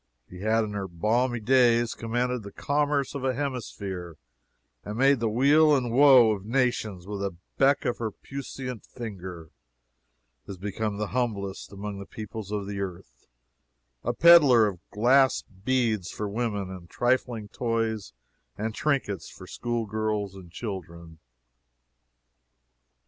She 0.27 0.39
that 0.39 0.63
in 0.63 0.73
her 0.73 0.87
palmy 0.87 1.39
days 1.39 1.93
commanded 1.93 2.41
the 2.41 2.51
commerce 2.51 3.13
of 3.13 3.23
a 3.23 3.35
hemisphere 3.35 4.17
and 4.83 4.97
made 4.97 5.19
the 5.19 5.29
weal 5.29 5.69
or 5.77 5.91
woe 5.91 6.31
of 6.31 6.43
nations 6.43 7.05
with 7.05 7.21
a 7.21 7.35
beck 7.59 7.85
of 7.85 7.99
her 7.99 8.09
puissant 8.09 8.83
finger, 8.83 9.51
is 10.47 10.57
become 10.57 10.97
the 10.97 11.09
humblest 11.13 11.71
among 11.71 11.99
the 11.99 12.07
peoples 12.07 12.51
of 12.51 12.65
the 12.65 12.79
earth, 12.81 13.27
a 14.03 14.11
peddler 14.11 14.65
of 14.65 14.79
glass 14.89 15.43
beads 15.43 16.09
for 16.09 16.27
women, 16.27 16.71
and 16.71 16.89
trifling 16.89 17.47
toys 17.49 18.11
and 18.57 18.73
trinkets 18.73 19.29
for 19.29 19.45
school 19.45 19.85
girls 19.85 20.33
and 20.33 20.49
children. 20.49 21.19